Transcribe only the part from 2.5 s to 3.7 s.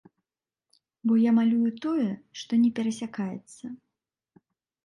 не перасякаецца.